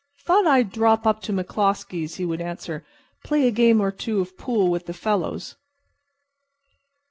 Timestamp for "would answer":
2.25-2.77